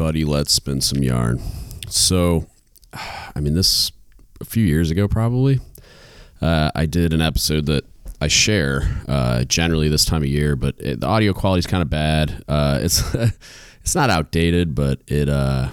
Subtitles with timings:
[0.00, 0.24] Everybody?
[0.24, 1.42] Let's spin some yarn.
[1.86, 2.46] So,
[2.94, 3.92] I mean, this
[4.40, 5.60] a few years ago, probably.
[6.40, 7.84] Uh, I did an episode that
[8.18, 11.82] I share uh, generally this time of year, but it, the audio quality is kind
[11.82, 12.42] of bad.
[12.48, 13.14] Uh, it's
[13.82, 15.68] it's not outdated, but it uh,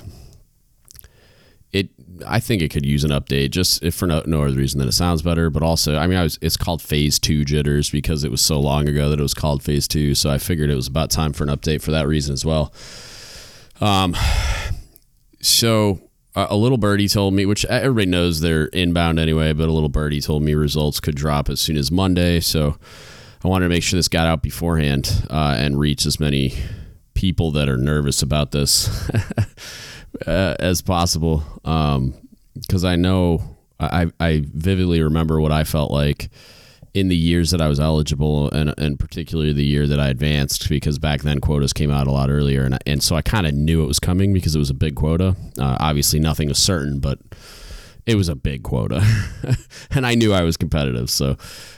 [1.71, 1.87] it
[2.27, 4.89] I think it could use an update just if for no, no other reason than
[4.89, 8.25] it sounds better, but also I mean I was it's called Phase Two Jitters because
[8.25, 10.75] it was so long ago that it was called Phase Two, so I figured it
[10.75, 12.73] was about time for an update for that reason as well.
[13.81, 14.15] Um,
[15.41, 15.99] so
[16.35, 20.21] a little birdie told me, which everybody knows they're inbound anyway, but a little birdie
[20.21, 22.39] told me results could drop as soon as Monday.
[22.39, 22.77] So
[23.43, 26.53] I wanted to make sure this got out beforehand uh, and reach as many
[27.13, 29.09] people that are nervous about this
[30.27, 31.43] uh, as possible.
[31.63, 36.29] Because um, I know I, I vividly remember what I felt like
[36.97, 40.67] in the years that I was eligible, and, and particularly the year that I advanced,
[40.67, 43.53] because back then quotas came out a lot earlier, and and so I kind of
[43.53, 45.35] knew it was coming because it was a big quota.
[45.59, 47.19] Uh, obviously, nothing was certain, but
[48.07, 49.05] it was a big quota,
[49.91, 51.37] and I knew I was competitive, so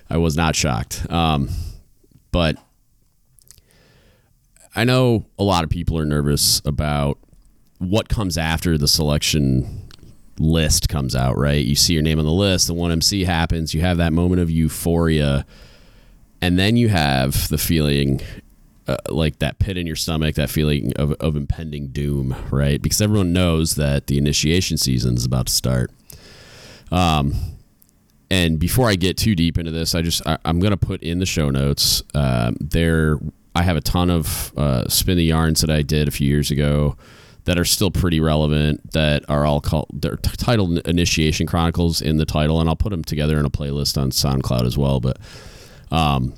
[0.09, 1.06] I was not shocked.
[1.12, 1.50] Um,
[2.31, 2.56] but
[4.73, 7.17] I know a lot of people are nervous about
[7.80, 9.78] what comes after the selection
[10.39, 11.63] list comes out, right?
[11.63, 14.49] You see your name on the list, the 1MC happens, you have that moment of
[14.49, 15.45] euphoria,
[16.41, 18.21] and then you have the feeling
[18.87, 22.81] uh, like that pit in your stomach, that feeling of, of impending doom, right?
[22.81, 25.91] Because everyone knows that the initiation season is about to start.
[26.91, 27.35] Um,
[28.31, 31.03] and before I get too deep into this, I just I, am going to put
[31.03, 32.01] in the show notes.
[32.15, 33.19] Uh, there,
[33.55, 36.49] I have a ton of uh, spin the yarns that I did a few years
[36.49, 36.95] ago
[37.50, 42.25] that are still pretty relevant that are all called they're titled initiation chronicles in the
[42.25, 45.18] title and i'll put them together in a playlist on soundcloud as well but
[45.90, 46.35] um,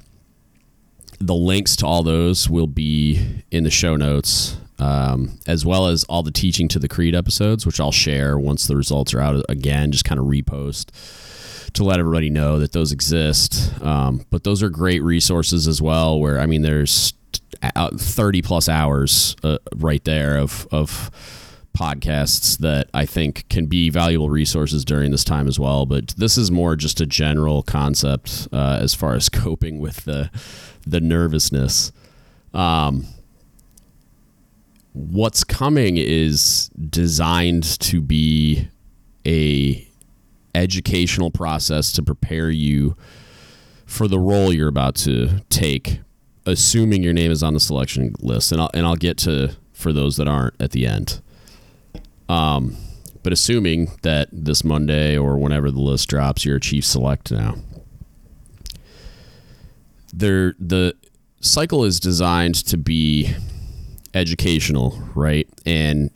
[1.19, 6.05] the links to all those will be in the show notes um, as well as
[6.05, 9.43] all the teaching to the creed episodes which i'll share once the results are out
[9.49, 10.91] again just kind of repost
[11.73, 13.81] to let everybody know that those exist.
[13.81, 17.13] Um, but those are great resources as well where i mean there's
[17.61, 21.11] 30 plus hours uh, right there of, of
[21.77, 25.85] podcasts that I think can be valuable resources during this time as well.
[25.85, 30.29] But this is more just a general concept uh, as far as coping with the
[30.85, 31.91] the nervousness.
[32.53, 33.05] Um,
[34.93, 38.67] what's coming is designed to be
[39.25, 39.87] a
[40.53, 42.97] educational process to prepare you
[43.85, 46.01] for the role you're about to take
[46.51, 49.91] assuming your name is on the selection list, and I'll and I'll get to for
[49.91, 51.21] those that aren't at the end.
[52.29, 52.77] Um,
[53.23, 57.55] but assuming that this Monday or whenever the list drops, you're a chief select now.
[60.13, 60.95] There, the
[61.41, 63.33] cycle is designed to be
[64.13, 65.47] educational, right?
[65.65, 66.11] And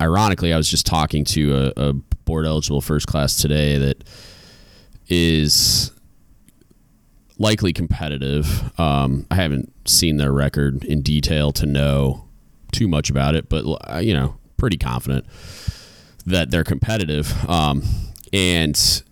[0.00, 4.04] ironically, I was just talking to a, a board eligible first class today that
[5.08, 5.90] is
[7.38, 8.78] likely competitive.
[8.78, 12.24] Um, I haven't seen their record in detail to know
[12.72, 13.64] too much about it, but
[14.04, 15.26] you know, pretty confident
[16.26, 17.48] that they're competitive.
[17.48, 17.82] Um,
[18.32, 19.02] and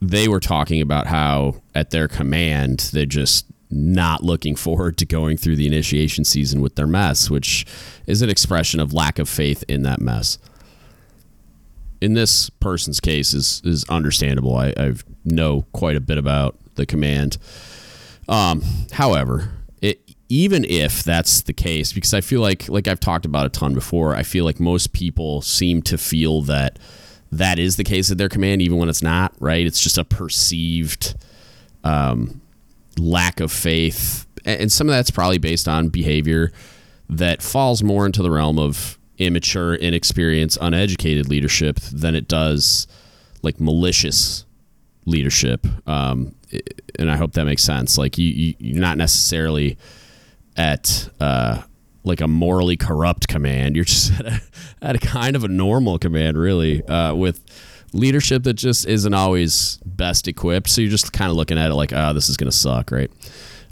[0.00, 5.36] they were talking about how at their command they're just not looking forward to going
[5.36, 7.66] through the initiation season with their mess, which
[8.06, 10.38] is an expression of lack of faith in that mess.
[12.00, 14.56] In this person's case is is understandable.
[14.56, 17.38] I, I know quite a bit about the command.
[18.28, 19.50] Um, however,
[19.82, 23.50] it, even if that's the case, because I feel like, like I've talked about a
[23.50, 26.78] ton before, I feel like most people seem to feel that
[27.32, 29.66] that is the case at their command, even when it's not, right?
[29.66, 31.14] It's just a perceived
[31.84, 32.40] um,
[32.98, 34.26] lack of faith.
[34.44, 36.52] And some of that's probably based on behavior
[37.08, 42.86] that falls more into the realm of immature, inexperienced, uneducated leadership than it does
[43.42, 44.45] like malicious
[45.06, 45.66] leadership.
[45.88, 46.34] Um,
[46.98, 47.96] and I hope that makes sense.
[47.96, 49.78] Like you, you are not necessarily
[50.56, 51.62] at uh,
[52.04, 53.76] like a morally corrupt command.
[53.76, 54.40] You're just at a,
[54.82, 57.40] at a kind of a normal command, really, uh, with
[57.92, 60.68] leadership that just isn't always best equipped.
[60.68, 63.10] So you're just kind of looking at it like, oh, this is to suck, right?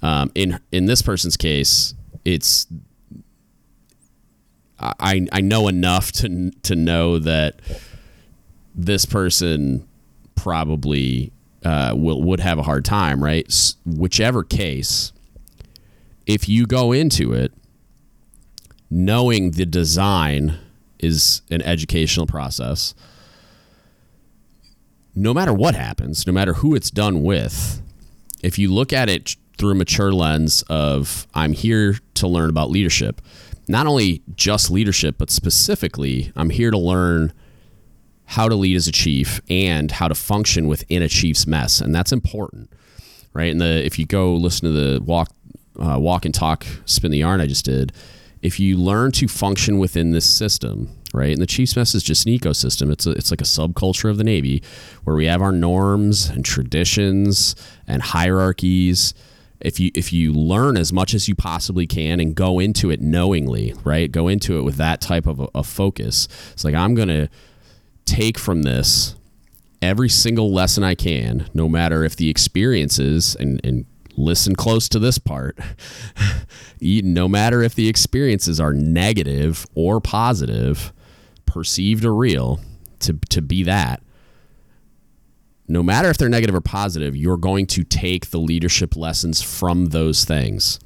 [0.03, 1.95] Um, in in this person's case,
[2.25, 2.67] it's
[4.79, 7.61] I I know enough to to know that
[8.75, 9.89] this person
[10.35, 11.33] probably
[11.65, 13.47] uh, will would have a hard time, right?
[13.49, 15.13] S- whichever case,
[16.27, 17.53] if you go into it
[18.91, 20.57] knowing the design
[21.01, 22.95] is an educational process,
[25.15, 27.83] no matter what happens, no matter who it's done with,
[28.43, 32.71] if you look at it through a mature lens of I'm here to learn about
[32.71, 33.21] leadership,
[33.69, 37.33] not only just leadership, but specifically, I'm here to learn
[38.27, 41.95] how to lead as a chief and how to function within a chief's mess, and
[41.95, 42.71] that's important,
[43.33, 43.51] right?
[43.51, 45.31] And the if you go listen to the walk,
[45.79, 47.93] uh, walk and talk, spin the yarn I just did,
[48.43, 51.33] if you learn to function within this system, right?
[51.33, 52.91] And the chief's mess is just an ecosystem.
[52.91, 54.63] It's a, it's like a subculture of the Navy
[55.05, 57.55] where we have our norms and traditions
[57.87, 59.15] and hierarchies
[59.61, 63.01] if you if you learn as much as you possibly can and go into it
[63.01, 64.13] knowingly, right?
[64.13, 66.29] Go into it with that type of a, a focus.
[66.53, 67.29] It's like I'm going to
[68.05, 69.17] take from this
[69.83, 73.87] every single lesson I can, no matter if the experiences and and
[74.17, 75.59] listen close to this part.
[76.81, 80.93] no matter if the experiences are negative or positive,
[81.47, 82.61] perceived or real,
[83.01, 84.03] to to be that
[85.67, 89.87] no matter if they're negative or positive, you're going to take the leadership lessons from
[89.87, 90.79] those things.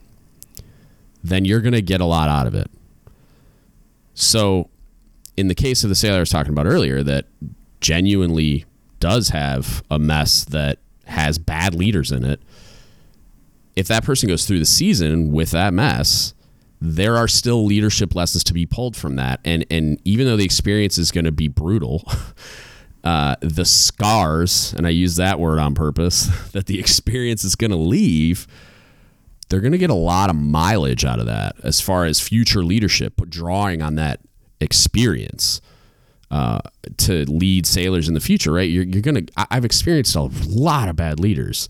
[1.23, 2.71] Then you're going to get a lot out of it.
[4.15, 4.71] So,
[5.39, 7.27] in the case of the sailor I was talking about earlier, that
[7.81, 8.65] genuinely
[8.99, 12.41] does have a mess that has bad leaders in it,
[13.77, 16.35] if that person goes through the season with that mess,
[16.81, 19.39] there are still leadership lessons to be pulled from that.
[19.45, 22.05] And and even though the experience is going to be brutal,
[23.05, 27.71] uh, the scars, and I use that word on purpose, that the experience is going
[27.71, 28.49] to leave,
[29.49, 32.65] they're going to get a lot of mileage out of that as far as future
[32.65, 34.19] leadership, drawing on that
[34.61, 35.61] experience
[36.31, 36.61] uh,
[36.99, 38.69] to lead sailors in the future, right?
[38.69, 41.69] You're, you're going to, I've experienced a lot of bad leaders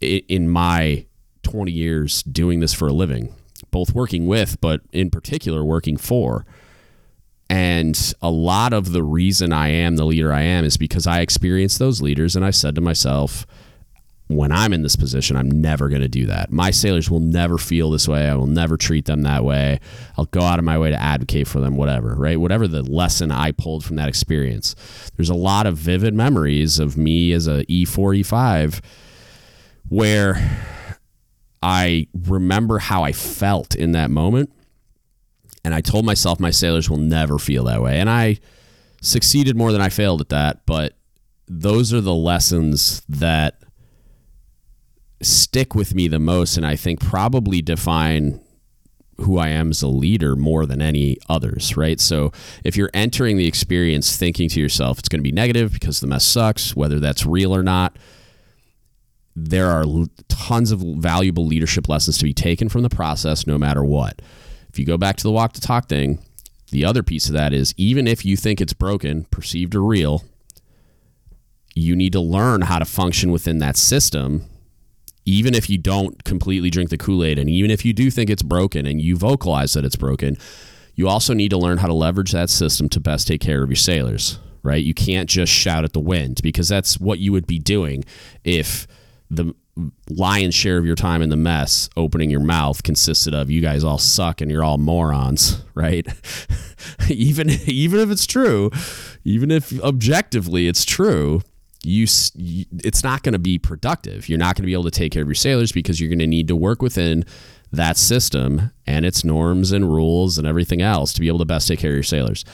[0.00, 1.06] in, in my
[1.42, 3.34] 20 years doing this for a living,
[3.70, 6.44] both working with, but in particular working for.
[7.48, 11.20] And a lot of the reason I am the leader I am is because I
[11.20, 13.46] experienced those leaders and I said to myself,
[14.28, 16.50] when I'm in this position, I'm never going to do that.
[16.50, 18.28] My sailors will never feel this way.
[18.28, 19.78] I will never treat them that way.
[20.18, 22.40] I'll go out of my way to advocate for them, whatever, right?
[22.40, 24.74] Whatever the lesson I pulled from that experience.
[25.16, 28.80] There's a lot of vivid memories of me as a E4, E5
[29.88, 30.36] where
[31.62, 34.50] I remember how I felt in that moment
[35.64, 37.98] and I told myself my sailors will never feel that way.
[37.98, 38.38] And I
[39.00, 40.64] succeeded more than I failed at that.
[40.64, 40.96] But
[41.48, 43.60] those are the lessons that
[45.22, 46.56] stick with me the most.
[46.56, 48.40] And I think probably define
[49.18, 51.98] who I am as a leader more than any others, right?
[52.00, 52.32] So
[52.64, 56.06] if you're entering the experience thinking to yourself, it's going to be negative because the
[56.06, 57.96] mess sucks, whether that's real or not,
[59.34, 59.84] there are
[60.28, 64.20] tons of valuable leadership lessons to be taken from the process no matter what.
[64.68, 66.18] If you go back to the walk to talk thing,
[66.70, 70.24] the other piece of that is even if you think it's broken, perceived or real,
[71.74, 74.44] you need to learn how to function within that system.
[75.26, 78.30] Even if you don't completely drink the Kool Aid, and even if you do think
[78.30, 80.38] it's broken and you vocalize that it's broken,
[80.94, 83.68] you also need to learn how to leverage that system to best take care of
[83.68, 84.82] your sailors, right?
[84.82, 88.04] You can't just shout at the wind because that's what you would be doing
[88.44, 88.86] if
[89.30, 89.54] the
[90.08, 93.84] lion's share of your time in the mess opening your mouth consisted of you guys
[93.84, 96.06] all suck and you're all morons right
[97.10, 98.70] even even if it's true
[99.22, 101.42] even if objectively it's true
[101.86, 102.06] you,
[102.84, 105.22] it's not going to be productive you're not going to be able to take care
[105.22, 107.24] of your sailors because you're going to need to work within
[107.72, 111.68] that system and its norms and rules and everything else to be able to best
[111.68, 112.44] take care of your sailors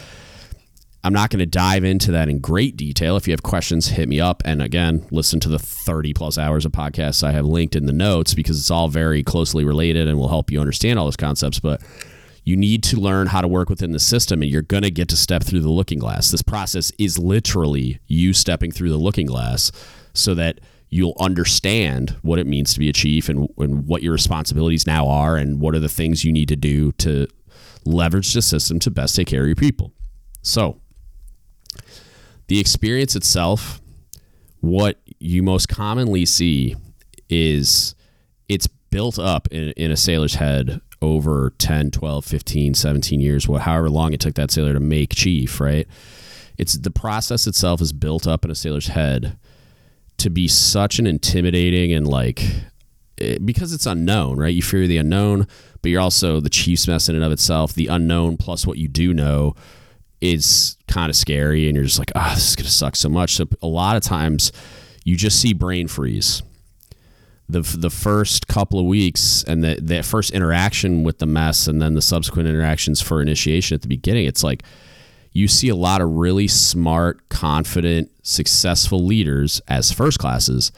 [1.04, 3.16] I'm not going to dive into that in great detail.
[3.16, 4.40] If you have questions, hit me up.
[4.44, 7.92] And again, listen to the 30 plus hours of podcasts I have linked in the
[7.92, 11.58] notes because it's all very closely related and will help you understand all those concepts.
[11.58, 11.82] But
[12.44, 15.08] you need to learn how to work within the system and you're going to get
[15.08, 16.30] to step through the looking glass.
[16.30, 19.70] This process is literally you stepping through the looking glass
[20.12, 24.12] so that you'll understand what it means to be a chief and, and what your
[24.12, 27.26] responsibilities now are and what are the things you need to do to
[27.84, 29.92] leverage the system to best take care of your people.
[30.42, 30.80] So,
[32.48, 33.80] the experience itself,
[34.60, 36.76] what you most commonly see
[37.30, 37.94] is
[38.48, 43.90] it's built up in, in a sailor's head over 10, 12, 15, 17 years, however
[43.90, 45.86] long it took that sailor to make chief, right?
[46.56, 49.36] It's the process itself is built up in a sailor's head
[50.18, 52.42] to be such an intimidating and like
[53.18, 54.54] it, eh, because it's unknown, right?
[54.54, 55.48] You fear the unknown,
[55.80, 57.74] but you're also the chief's mess in and of itself.
[57.74, 59.54] The unknown plus what you do know
[60.20, 63.08] is kind of scary and you're just like, oh, this is going to suck so
[63.08, 63.34] much.
[63.34, 64.52] So a lot of times
[65.04, 66.42] you just see brain freeze.
[67.52, 71.82] The, the first couple of weeks and the, the first interaction with the mess and
[71.82, 74.62] then the subsequent interactions for initiation at the beginning, it's like
[75.32, 80.72] you see a lot of really smart, confident, successful leaders as first classes.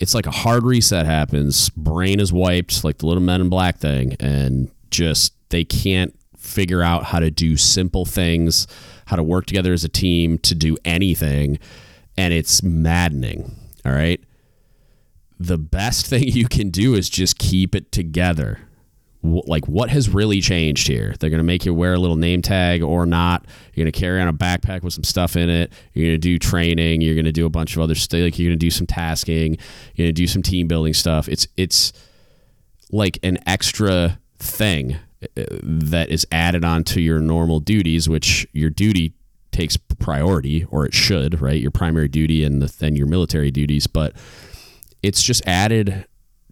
[0.00, 3.78] It's like a hard reset happens, brain is wiped, like the little men in black
[3.78, 8.66] thing, and just they can't figure out how to do simple things,
[9.06, 11.58] how to work together as a team to do anything.
[12.16, 13.56] And it's maddening.
[13.84, 14.20] All right.
[15.44, 18.60] The best thing you can do is just keep it together.
[19.22, 21.14] Like what has really changed here?
[21.18, 23.46] They're going to make you wear a little name tag or not.
[23.72, 25.72] You're going to carry on a backpack with some stuff in it.
[25.94, 27.00] You're going to do training.
[27.00, 28.86] You're going to do a bunch of other stuff like you're going to do some
[28.86, 29.56] tasking.
[29.94, 31.28] You're going to do some team building stuff.
[31.28, 31.94] It's it's
[32.90, 39.14] like an extra thing uh, that is added onto your normal duties which your duty
[39.52, 41.60] takes priority or it should right?
[41.60, 43.86] Your primary duty and the, then your military duties.
[43.86, 44.14] But
[45.04, 46.06] it's just added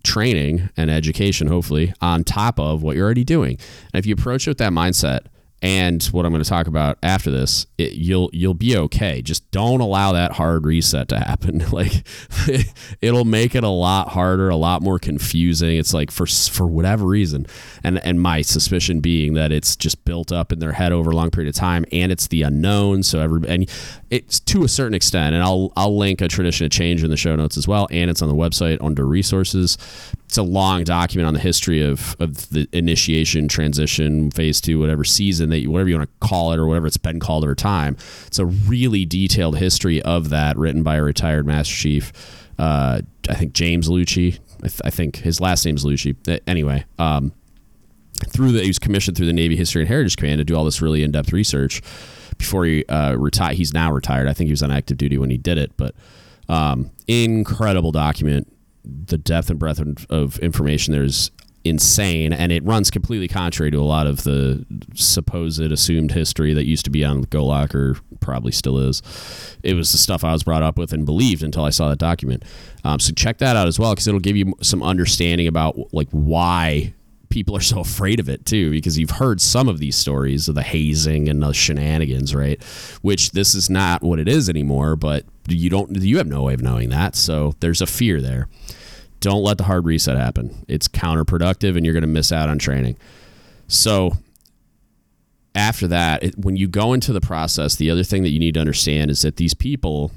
[0.05, 3.57] training and education, hopefully, on top of what you're already doing.
[3.93, 5.27] And if you approach it with that mindset,
[5.63, 9.23] and what I'm going to talk about after this, it, you'll you'll be okay.
[9.23, 11.59] Just don't allow that hard reset to happen.
[11.73, 12.05] like
[13.01, 15.77] it'll make it a lot harder, a lot more confusing.
[15.77, 17.47] It's like for for whatever reason,
[17.85, 21.17] and and my suspicion being that it's just built up in their head over a
[21.17, 23.05] long period of time, and it's the unknown.
[23.05, 23.71] So every and
[24.11, 27.17] it's to a certain extent, and I'll I'll link a tradition of change in the
[27.17, 29.79] show notes as well, and it's on the website under resources
[30.33, 35.05] it's a long document on the history of, of the initiation, transition, phase two, whatever
[35.05, 37.55] season that you, whatever you want to call it or whatever it's been called over
[37.55, 37.99] time.
[38.29, 42.15] It's a really detailed history of that written by a retired Master Chief.
[42.59, 44.39] Uh, I think James Lucci.
[44.65, 46.17] I, th- I, think his last name is Lucci.
[46.47, 47.35] Anyway, um,
[48.29, 50.65] through the he was commissioned through the Navy History and Heritage Command to do all
[50.65, 51.83] this really in depth research
[52.39, 53.57] before he uh, retired.
[53.57, 54.29] He's now retired.
[54.29, 55.95] I think he was on active duty when he did it, but
[56.49, 58.51] um, incredible document
[58.85, 61.31] the depth and breadth of information there is
[61.65, 66.67] insane and it runs completely contrary to a lot of the supposed assumed history that
[66.67, 69.03] used to be on Golok or probably still is.
[69.63, 71.99] It was the stuff I was brought up with and believed until I saw that
[71.99, 72.45] document.
[72.85, 76.09] Um, so check that out as well because it'll give you some understanding about like
[76.11, 76.95] why
[77.29, 80.55] people are so afraid of it too because you've heard some of these stories of
[80.55, 82.63] the hazing and the shenanigans right
[83.01, 86.55] which this is not what it is anymore but you don't you have no way
[86.55, 88.49] of knowing that so there's a fear there
[89.23, 90.67] don't let the hard reset happen.
[90.69, 92.97] It's counterproductive and you're going to miss out on training.
[93.69, 94.13] So,
[95.55, 98.55] after that, it, when you go into the process, the other thing that you need
[98.55, 100.11] to understand is that these people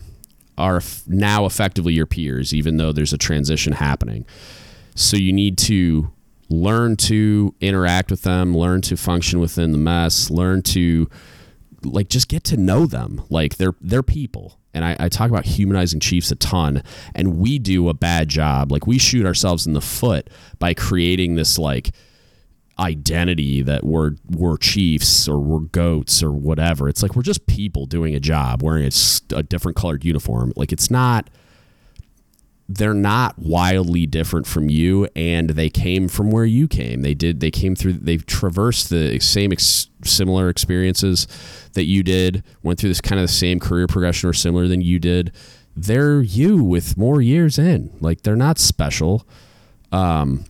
[0.58, 4.26] are now effectively your peers, even though there's a transition happening.
[4.96, 6.12] So, you need to
[6.50, 11.10] learn to interact with them, learn to function within the mess, learn to
[11.84, 13.22] like just get to know them.
[13.30, 16.84] Like they're they're people and I, I, talk about humanizing chiefs a ton.
[17.16, 18.72] And we do a bad job.
[18.72, 20.30] Like we shoot ourselves in the foot
[20.60, 21.92] by creating this like
[22.78, 26.90] identity that we're we're chiefs or we're goats or whatever.
[26.90, 30.52] It's like we're just people doing a job wearing a, a different colored uniform.
[30.58, 31.30] Like it's not
[32.68, 37.02] they're not wildly different from you and they came from where you came.
[37.04, 41.28] They did they came through they've traversed the same ex, similar experiences
[41.74, 44.82] that you did went through this kind of the same career progression or similar than
[44.82, 45.32] you did.
[45.76, 47.96] They're you with more years in.
[48.02, 49.28] Like they're not special.
[49.92, 50.46] Um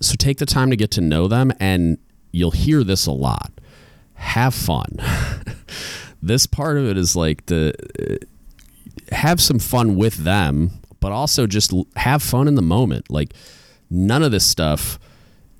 [0.00, 1.98] so take the time to get to know them and
[2.32, 3.52] you'll hear this a lot.
[4.14, 4.96] Have fun.
[6.24, 7.74] This part of it is like the
[9.10, 10.70] have some fun with them
[11.02, 13.10] but also just have fun in the moment.
[13.10, 13.34] Like
[13.90, 14.98] none of this stuff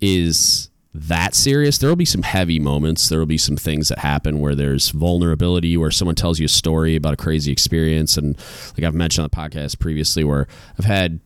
[0.00, 1.78] is that serious.
[1.78, 3.08] There will be some heavy moments.
[3.08, 6.48] There will be some things that happen where there's vulnerability, where someone tells you a
[6.48, 8.16] story about a crazy experience.
[8.16, 8.38] And
[8.76, 10.46] like I've mentioned on the podcast previously, where
[10.78, 11.20] I've had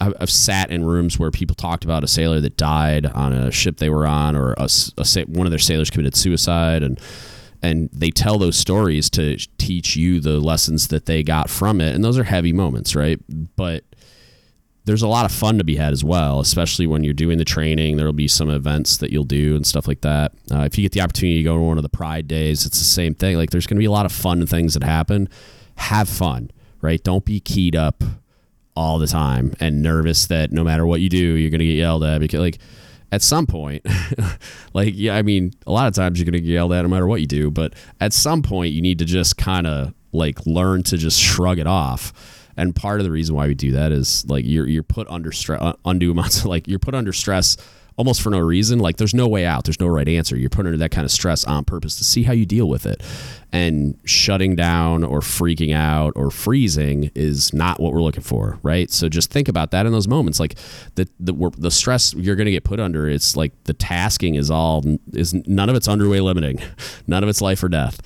[0.00, 3.76] I've sat in rooms where people talked about a sailor that died on a ship
[3.76, 6.98] they were on, or a, a, one of their sailors committed suicide, and
[7.62, 11.94] and they tell those stories to teach you the lessons that they got from it.
[11.94, 13.20] And those are heavy moments right?
[13.56, 13.84] But
[14.86, 17.44] there's a lot of fun to be had as well especially when you're doing the
[17.44, 17.96] training.
[17.96, 20.32] There'll be some events that you'll do and stuff like that.
[20.50, 22.78] Uh, if you get the opportunity to go to one of the pride days it's
[22.78, 23.36] the same thing.
[23.36, 25.28] Like there's going to be a lot of fun things that happen.
[25.76, 26.50] Have fun
[26.82, 27.02] right?
[27.02, 28.02] Don't be keyed up
[28.76, 31.74] all the time and nervous that no matter what you do you're going to get
[31.74, 32.58] yelled at because like
[33.12, 33.84] at some point,
[34.72, 36.88] like, yeah, I mean, a lot of times you're going to get yelled at no
[36.88, 40.44] matter what you do, but at some point you need to just kind of like
[40.46, 42.12] learn to just shrug it off.
[42.56, 45.32] And part of the reason why we do that is like you're, you're put under
[45.32, 47.56] stress, uh, undue amounts of like you're put under stress
[48.00, 48.78] almost for no reason.
[48.78, 49.64] Like there's no way out.
[49.64, 50.34] There's no right answer.
[50.34, 52.86] You're put under that kind of stress on purpose to see how you deal with
[52.86, 53.02] it.
[53.52, 58.90] And shutting down or freaking out or freezing is not what we're looking for, right?
[58.90, 60.40] So just think about that in those moments.
[60.40, 60.54] Like
[60.94, 63.06] the the, the stress you're going to get put under.
[63.06, 66.58] It's like the tasking is all is none of it's underway limiting,
[67.06, 68.00] none of it's life or death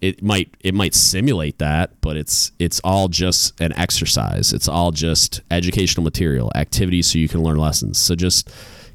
[0.00, 4.52] it might it might simulate that, but it's it's all just an exercise.
[4.52, 7.98] It's all just educational material, activities so you can learn lessons.
[7.98, 8.50] So just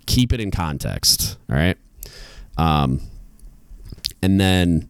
[0.09, 1.37] keep it in context.
[1.49, 1.77] All right.
[2.57, 2.99] Um,
[4.21, 4.89] and then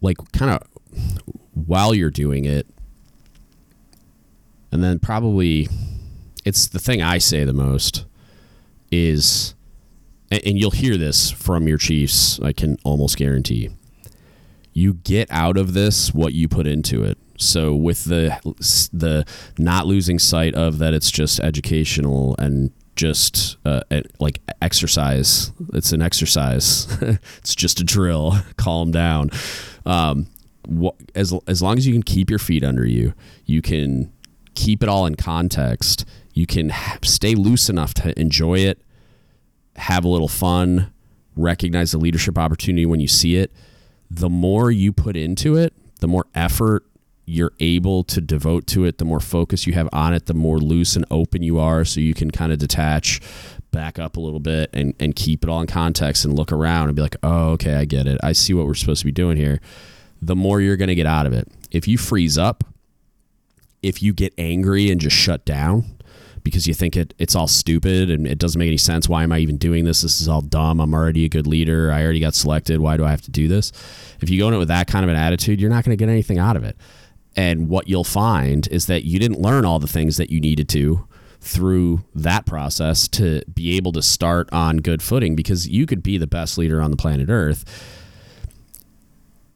[0.00, 0.62] like kind of
[1.54, 2.68] while you're doing it
[4.70, 5.66] and then probably
[6.44, 8.04] it's the thing I say the most
[8.92, 9.54] is
[10.30, 13.70] and, and you'll hear this from your chiefs, I can almost guarantee.
[14.72, 17.18] You get out of this what you put into it.
[17.38, 18.38] So with the
[18.92, 19.24] the
[19.58, 23.80] not losing sight of that it's just educational and just uh,
[24.18, 25.52] like exercise.
[25.72, 26.86] It's an exercise.
[27.38, 28.36] it's just a drill.
[28.56, 29.30] Calm down.
[29.86, 30.26] Um,
[31.14, 33.14] as as long as you can keep your feet under you,
[33.46, 34.12] you can
[34.54, 36.04] keep it all in context.
[36.34, 38.82] You can stay loose enough to enjoy it,
[39.76, 40.92] have a little fun,
[41.36, 43.52] recognize the leadership opportunity when you see it.
[44.10, 46.84] The more you put into it, the more effort
[47.28, 50.58] you're able to devote to it, the more focus you have on it, the more
[50.58, 51.84] loose and open you are.
[51.84, 53.20] So you can kind of detach,
[53.70, 56.88] back up a little bit, and, and keep it all in context and look around
[56.88, 58.18] and be like, oh, okay, I get it.
[58.22, 59.60] I see what we're supposed to be doing here.
[60.22, 61.46] The more you're going to get out of it.
[61.70, 62.64] If you freeze up,
[63.82, 65.84] if you get angry and just shut down,
[66.42, 69.06] because you think it, it's all stupid and it doesn't make any sense.
[69.06, 70.00] Why am I even doing this?
[70.00, 70.80] This is all dumb.
[70.80, 71.92] I'm already a good leader.
[71.92, 72.80] I already got selected.
[72.80, 73.70] Why do I have to do this?
[74.22, 76.02] If you go in it with that kind of an attitude, you're not going to
[76.02, 76.76] get anything out of it.
[77.36, 80.68] And what you'll find is that you didn't learn all the things that you needed
[80.70, 81.06] to
[81.40, 86.18] through that process to be able to start on good footing because you could be
[86.18, 87.64] the best leader on the planet Earth.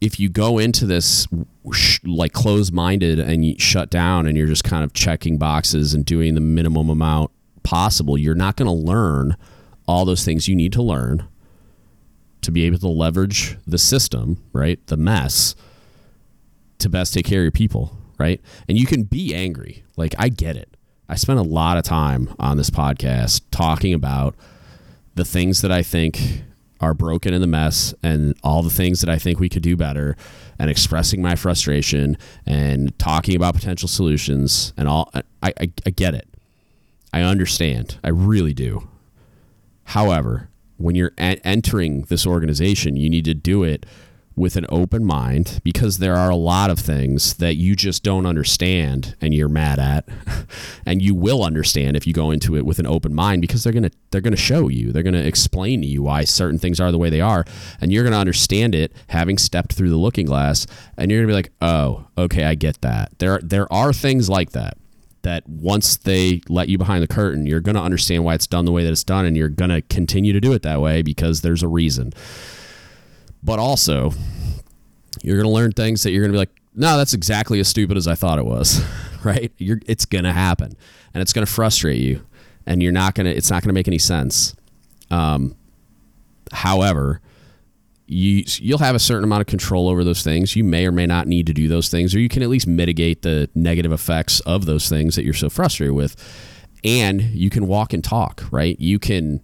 [0.00, 1.26] If you go into this
[2.04, 6.04] like closed minded and you shut down and you're just kind of checking boxes and
[6.04, 7.30] doing the minimum amount
[7.62, 9.36] possible, you're not going to learn
[9.86, 11.28] all those things you need to learn
[12.42, 14.84] to be able to leverage the system, right?
[14.86, 15.54] The mess
[16.83, 18.40] to best take care of your people, right?
[18.68, 19.85] And you can be angry.
[19.97, 20.77] Like I get it.
[21.09, 24.35] I spent a lot of time on this podcast talking about
[25.14, 26.42] the things that I think
[26.81, 29.77] are broken in the mess and all the things that I think we could do
[29.77, 30.16] better
[30.59, 36.14] and expressing my frustration and talking about potential solutions and all I, I, I get
[36.14, 36.29] it.
[37.12, 37.99] I understand.
[38.03, 38.88] I really do.
[39.85, 43.87] However, when you're entering this organization, you need to do it
[44.42, 48.26] with an open mind because there are a lot of things that you just don't
[48.26, 50.07] understand and you're mad at
[50.87, 53.72] and you will understand if you go into it with an open mind because they're
[53.72, 56.59] going to they're going to show you they're going to explain to you why certain
[56.59, 57.44] things are the way they are
[57.81, 60.66] and you're going to understand it having stepped through the looking glass
[60.98, 63.18] and you're going to be like oh okay I get that.
[63.20, 64.76] There there are things like that
[65.22, 68.64] that once they let you behind the curtain you're going to understand why it's done
[68.64, 71.00] the way that it's done and you're going to continue to do it that way
[71.00, 72.12] because there's a reason
[73.42, 74.12] but also,
[75.22, 77.68] you're going to learn things that you're going to be like, no, that's exactly as
[77.68, 78.83] stupid as I thought it was,
[79.24, 79.52] right?
[79.59, 80.76] You're, it's going to happen,
[81.12, 82.24] and it's going to frustrate you,
[82.66, 83.37] and you're not going to.
[83.37, 84.55] It's not going to make any sense.
[85.11, 85.55] Um,
[86.52, 87.20] however,
[88.07, 90.57] you you'll have a certain amount of control over those things.
[90.57, 92.66] You may or may not need to do those things, or you can at least
[92.66, 96.16] mitigate the negative effects of those things that you're so frustrated with.
[96.85, 98.78] And you can walk and talk, right?
[98.81, 99.40] You can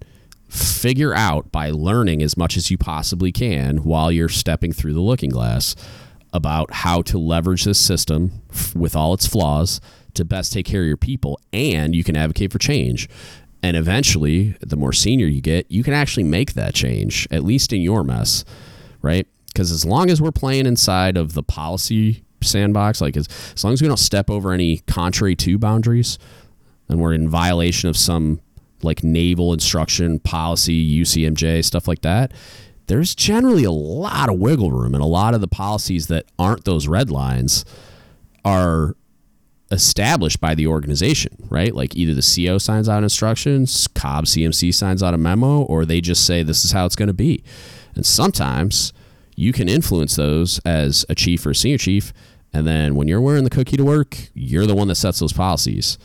[0.49, 5.01] figure out by learning as much as you possibly can while you're stepping through the
[5.01, 5.77] looking glass
[6.33, 8.43] about how to leverage this system
[8.75, 9.81] with all its flaws
[10.15, 13.09] to best take care of your people and you can advocate for change.
[13.63, 17.73] And eventually the more senior you get you can actually make that change at least
[17.73, 18.45] in your mess
[19.03, 19.27] right?
[19.47, 23.73] Because as long as we're playing inside of the policy sandbox like as, as long
[23.73, 26.19] as we don't step over any contrary to boundaries
[26.89, 28.41] and we're in violation of some
[28.83, 32.33] like naval instruction policy, UCMJ, stuff like that,
[32.87, 34.95] there's generally a lot of wiggle room.
[34.95, 37.65] And a lot of the policies that aren't those red lines
[38.45, 38.97] are
[39.71, 41.75] established by the organization, right?
[41.75, 46.01] Like either the CO signs out instructions, Cobb CMC signs out a memo, or they
[46.01, 47.43] just say this is how it's going to be.
[47.95, 48.93] And sometimes
[49.37, 52.13] you can influence those as a chief or a senior chief.
[52.53, 55.35] And then when you're wearing the cookie to work, you're the one that sets those
[55.35, 55.99] policies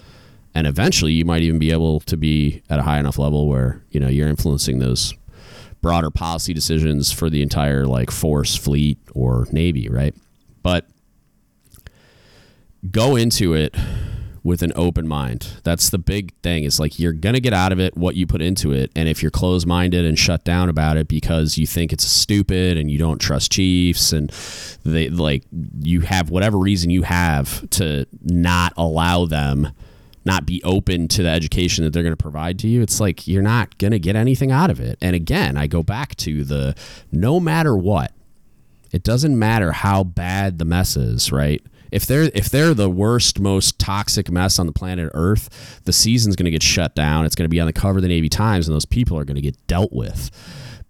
[0.56, 3.84] and eventually you might even be able to be at a high enough level where
[3.90, 5.14] you know you're influencing those
[5.82, 10.16] broader policy decisions for the entire like force fleet or navy right?
[10.62, 10.88] But
[12.90, 13.76] go into it
[14.44, 15.48] with an open mind.
[15.64, 16.66] That's the big thing.
[16.66, 18.92] Is like you're gonna get out of it what you put into it.
[18.96, 22.78] And if you're closed minded and shut down about it because you think it's stupid
[22.78, 24.30] and you don't trust chiefs and
[24.84, 25.44] they like
[25.82, 29.72] you have whatever reason you have to not allow them
[30.26, 33.28] not be open to the education that they're going to provide to you, it's like
[33.28, 34.98] you're not going to get anything out of it.
[35.02, 36.76] And again, I go back to the
[37.12, 38.12] no matter what,
[38.92, 41.62] it doesn't matter how bad the mess is, right?
[41.92, 46.36] If they're if they're the worst, most toxic mess on the planet Earth, the season's
[46.36, 47.26] going to get shut down.
[47.26, 49.26] It's going to be on the cover of the Navy Times, and those people are
[49.26, 50.32] going to get dealt with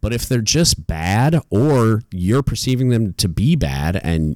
[0.03, 4.35] But if they're just bad or you're perceiving them to be bad and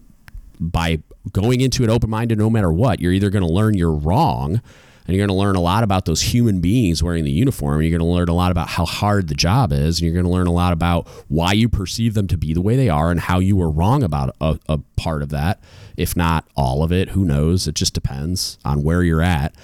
[0.59, 0.99] by
[1.31, 4.61] going into it open minded no matter what, you're either going to learn you're wrong
[5.07, 7.81] and you're going to learn a lot about those human beings wearing the uniform.
[7.81, 10.25] You're going to learn a lot about how hard the job is, and you're going
[10.25, 13.09] to learn a lot about why you perceive them to be the way they are
[13.09, 15.61] and how you were wrong about a, a part of that,
[15.95, 17.09] if not all of it.
[17.09, 17.67] Who knows?
[17.69, 19.55] It just depends on where you're at.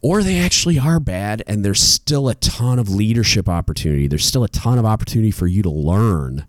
[0.00, 4.06] Or they actually are bad, and there's still a ton of leadership opportunity.
[4.06, 6.46] There's still a ton of opportunity for you to learn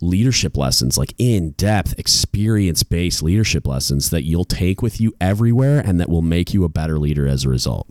[0.00, 5.80] leadership lessons, like in depth, experience based leadership lessons that you'll take with you everywhere
[5.80, 7.88] and that will make you a better leader as a result.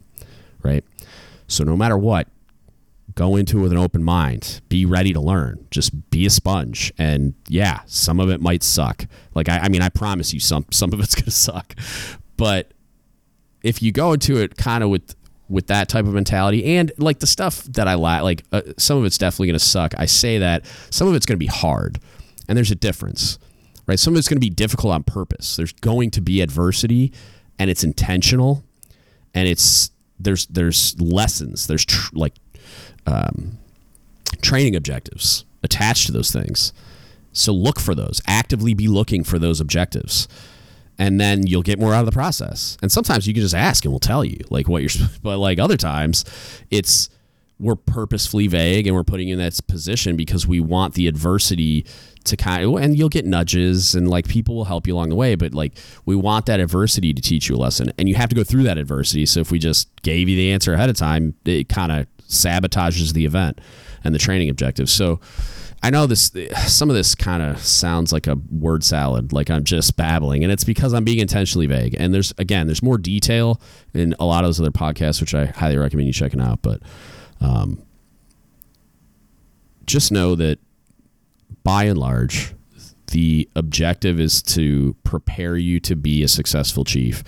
[0.63, 0.84] Right.
[1.48, 2.28] So, no matter what,
[3.15, 4.62] go into it with an open mind.
[4.69, 5.67] Be ready to learn.
[5.72, 6.93] Just be a sponge.
[6.98, 9.08] And yeah, some of it might suck.
[9.36, 11.76] Like, I, I mean, I promise you, some, some of it's going to suck.
[12.38, 12.74] But
[13.63, 15.15] if you go into it kind of with
[15.50, 18.98] with that type of mentality and like the stuff that I like, like uh, some
[18.98, 19.94] of it's definitely going to suck.
[19.98, 22.00] I say that some of it's going to be hard,
[22.48, 23.40] and there's a difference,
[23.88, 24.00] right?
[24.00, 25.56] Some of it's going to be difficult on purpose.
[25.56, 27.12] There's going to be adversity,
[27.58, 28.64] and it's intentional,
[29.34, 31.68] and it's there's there's lessons.
[31.68, 32.36] There's tr- like
[33.08, 33.58] um,
[34.42, 36.74] training objectives attached to those things.
[37.34, 38.22] So look for those.
[38.28, 40.28] Actively be looking for those objectives
[41.00, 42.78] and then you'll get more out of the process.
[42.82, 45.58] And sometimes you can just ask and we'll tell you like what you're but like
[45.58, 46.26] other times
[46.70, 47.10] it's
[47.58, 51.86] we're purposefully vague and we're putting you in that position because we want the adversity
[52.24, 55.16] to kind of and you'll get nudges and like people will help you along the
[55.16, 55.74] way but like
[56.06, 57.92] we want that adversity to teach you a lesson.
[57.98, 59.26] And you have to go through that adversity.
[59.26, 63.14] So if we just gave you the answer ahead of time it kind of sabotages
[63.14, 63.60] the event
[64.04, 65.20] and the training objective so
[65.82, 66.32] I know this.
[66.68, 70.52] Some of this kind of sounds like a word salad, like I'm just babbling, and
[70.52, 71.96] it's because I'm being intentionally vague.
[71.98, 73.62] And there's again, there's more detail
[73.94, 76.62] in a lot of those other podcasts, which I highly recommend you checking out.
[76.62, 76.82] But
[77.39, 77.82] um,
[79.86, 80.60] just know that
[81.63, 82.54] by and large,
[83.08, 87.24] the objective is to prepare you to be a successful chief,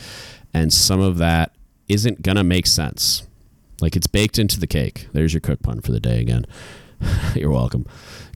[0.54, 1.56] and some of that
[1.88, 3.26] isn't gonna make sense.
[3.80, 5.08] Like it's baked into the cake.
[5.14, 6.46] There's your cook pun for the day again.
[7.36, 7.86] You're welcome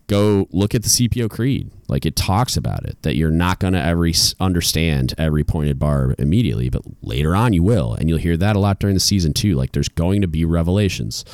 [0.07, 1.71] go look at the CPO creed.
[1.87, 6.15] Like it talks about it that you're not going to every understand every pointed bar
[6.17, 7.93] immediately, but later on you will.
[7.93, 9.55] And you'll hear that a lot during the season too.
[9.55, 11.25] Like there's going to be revelations,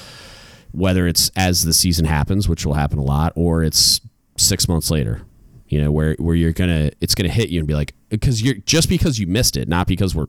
[0.72, 4.02] whether it's as the season happens, which will happen a lot, or it's
[4.38, 5.22] six months later,
[5.68, 8.56] you know, where, where you're to, it's to hit you and be like, because you're
[8.56, 10.28] just because you missed it, not because we're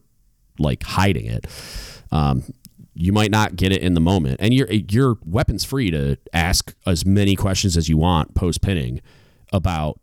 [0.59, 1.47] like hiding it.
[2.11, 2.45] Um,
[2.95, 4.37] you might not get it in the moment.
[4.41, 9.01] And you're you're weapons free to ask as many questions as you want post pinning
[9.53, 9.99] about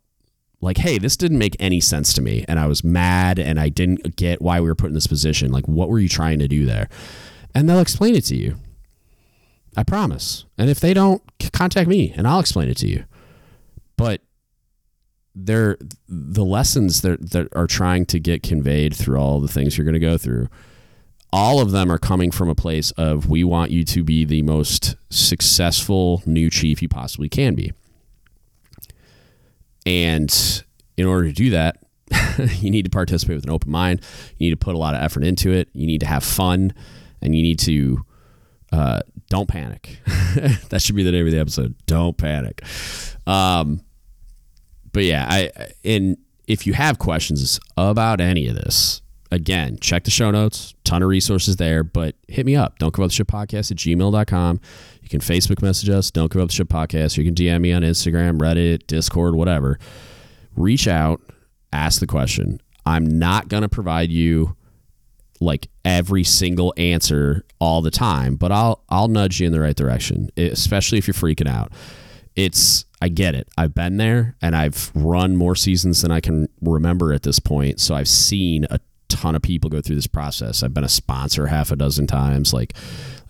[0.60, 3.68] like hey this didn't make any sense to me and i was mad and i
[3.68, 5.52] didn't get why we were put in this position.
[5.52, 6.88] Like what were you trying to do there?
[7.54, 8.56] And they'll explain it to you.
[9.76, 10.44] I promise.
[10.58, 11.22] And if they don't
[11.52, 13.04] contact me and i'll explain it to you.
[13.96, 14.22] But
[15.34, 19.84] they're the lessons that, that are trying to get conveyed through all the things you're
[19.84, 20.48] going to go through
[21.32, 24.42] all of them are coming from a place of we want you to be the
[24.42, 27.72] most successful new chief you possibly can be.
[29.86, 30.64] And
[30.96, 31.78] in order to do that,
[32.58, 34.00] you need to participate with an open mind.
[34.38, 35.68] You need to put a lot of effort into it.
[35.72, 36.72] You need to have fun,
[37.22, 38.04] and you need to
[38.72, 40.00] uh, don't panic.
[40.68, 41.74] that should be the name of the episode.
[41.86, 42.62] Don't panic.
[43.26, 43.82] Um,
[44.92, 45.50] but yeah, I
[45.84, 50.74] and if you have questions about any of this, again, check the show notes.
[50.84, 52.78] Ton of resources there, but hit me up.
[52.78, 54.60] Don't give up the ship podcast at gmail.com.
[55.02, 56.10] You can Facebook message us.
[56.10, 57.16] Don't give up the ship podcast.
[57.16, 59.78] You can DM me on Instagram, Reddit, Discord, whatever.
[60.56, 61.20] Reach out,
[61.72, 62.60] ask the question.
[62.86, 64.56] I'm not going to provide you
[65.40, 69.76] like every single answer all the time, but I'll I'll nudge you in the right
[69.76, 71.72] direction, especially if you're freaking out.
[72.36, 73.48] It's I get it.
[73.56, 77.80] I've been there and I've run more seasons than I can remember at this point,
[77.80, 78.78] so I've seen a
[79.10, 80.62] ton of people go through this process.
[80.62, 82.52] I've been a sponsor half a dozen times.
[82.52, 82.74] Like,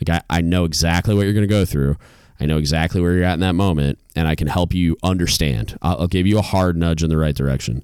[0.00, 1.96] like I, I know exactly what you're going to go through.
[2.38, 5.76] I know exactly where you're at in that moment, and I can help you understand.
[5.82, 7.82] I'll, I'll give you a hard nudge in the right direction.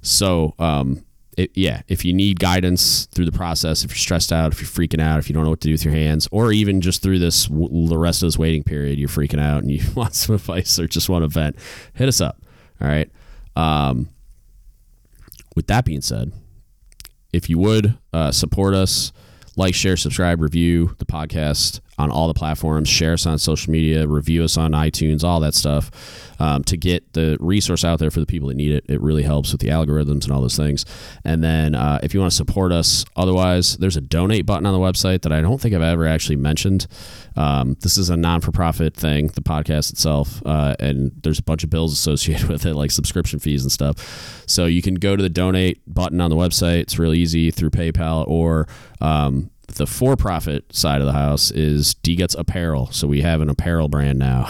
[0.00, 1.04] So, um,
[1.36, 4.68] it, yeah, if you need guidance through the process, if you're stressed out, if you're
[4.68, 7.02] freaking out, if you don't know what to do with your hands, or even just
[7.02, 10.34] through this the rest of this waiting period, you're freaking out and you want some
[10.34, 11.56] advice or just want to vent,
[11.94, 12.42] hit us up.
[12.80, 13.10] All right.
[13.56, 14.08] Um,
[15.54, 16.32] with that being said,
[17.32, 19.12] if you would uh, support us,
[19.56, 24.06] like, share, subscribe, review the podcast on all the platforms, share us on social media,
[24.06, 25.90] review us on iTunes, all that stuff
[26.40, 28.84] um, to get the resource out there for the people that need it.
[28.88, 30.86] It really helps with the algorithms and all those things.
[31.24, 34.72] And then uh, if you want to support us, otherwise, there's a donate button on
[34.72, 36.86] the website that I don't think I've ever actually mentioned.
[37.36, 41.42] Um, this is a non for profit thing, the podcast itself, uh, and there's a
[41.42, 44.42] bunch of bills associated with it, like subscription fees and stuff.
[44.46, 46.80] So you can go to the donate button on the website.
[46.80, 48.66] It's really easy through PayPal or
[49.00, 52.90] um, the for-profit side of the house is D Guts Apparel.
[52.92, 54.46] So we have an apparel brand now.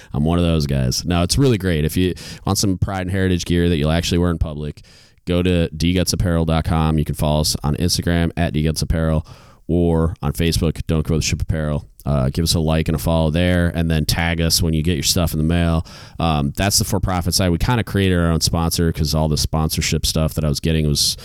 [0.12, 1.04] I'm one of those guys.
[1.04, 4.18] Now it's really great if you want some pride and heritage gear that you'll actually
[4.18, 4.82] wear in public.
[5.26, 6.98] Go to dgutsapparel.com.
[6.98, 9.26] You can follow us on Instagram at dgutsapparel
[9.66, 10.80] or on Facebook.
[10.86, 11.88] Don't go with ship apparel.
[12.04, 14.80] Uh, give us a like and a follow there, and then tag us when you
[14.80, 15.84] get your stuff in the mail.
[16.20, 17.48] Um, that's the for-profit side.
[17.48, 20.60] We kind of created our own sponsor because all the sponsorship stuff that I was
[20.60, 21.16] getting was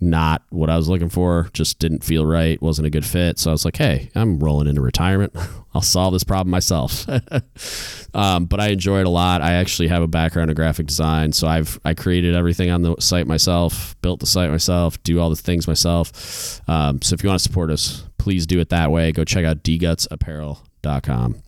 [0.00, 3.38] not what I was looking for, just didn't feel right, wasn't a good fit.
[3.38, 5.36] So I was like, hey, I'm rolling into retirement.
[5.74, 7.06] I'll solve this problem myself.
[8.14, 9.42] um, but I enjoy it a lot.
[9.42, 12.96] I actually have a background in graphic design, so I've I created everything on the
[12.98, 16.60] site myself, built the site myself, do all the things myself.
[16.68, 19.12] Um, so if you want to support us, please do it that way.
[19.12, 21.42] Go check out dgutsapparel.com.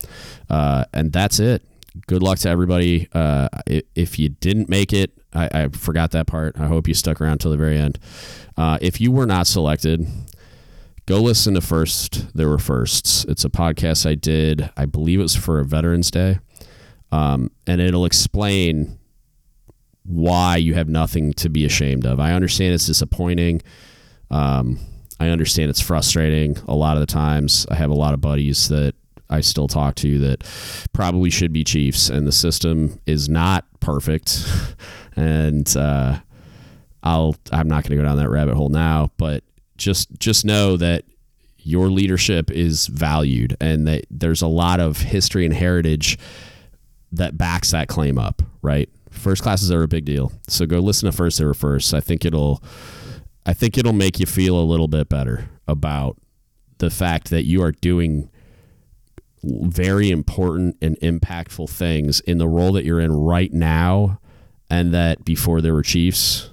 [0.49, 1.63] Uh, and that's it.
[2.07, 3.09] Good luck to everybody.
[3.11, 6.59] Uh, if you didn't make it, I, I, forgot that part.
[6.59, 7.99] I hope you stuck around till the very end.
[8.57, 10.05] Uh, if you were not selected,
[11.05, 13.25] go listen to First There Were Firsts.
[13.25, 16.39] It's a podcast I did, I believe it was for a Veterans Day.
[17.11, 18.97] Um, and it'll explain
[20.03, 22.19] why you have nothing to be ashamed of.
[22.19, 23.61] I understand it's disappointing.
[24.29, 24.79] Um,
[25.19, 27.65] I understand it's frustrating a lot of the times.
[27.69, 28.95] I have a lot of buddies that
[29.29, 30.43] I still talk to that
[30.93, 34.45] probably should be Chiefs, and the system is not perfect.
[35.21, 36.19] and uh,
[37.03, 39.43] I'll I'm not going to go down that rabbit hole now, but
[39.77, 41.05] just just know that
[41.59, 46.17] your leadership is valued and that there's a lot of history and heritage
[47.11, 48.89] that backs that claim up, right?
[49.11, 50.31] First classes are a big deal.
[50.47, 51.93] So go listen to First Were First.
[51.93, 52.63] I think it'll
[53.45, 56.17] I think it'll make you feel a little bit better about
[56.79, 58.29] the fact that you are doing
[59.43, 64.19] very important and impactful things in the role that you're in right now
[64.71, 66.49] and that before there were chiefs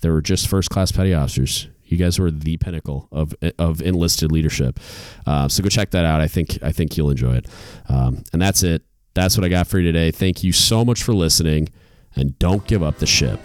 [0.00, 1.68] there were just first class petty officers.
[1.84, 4.78] You guys were the pinnacle of of enlisted leadership.
[5.26, 6.20] Uh, so go check that out.
[6.20, 7.46] I think i think you'll enjoy it.
[7.88, 8.82] Um, and that's it.
[9.14, 10.10] That's what i got for you today.
[10.10, 11.68] Thank you so much for listening
[12.16, 13.40] and don't give up the ship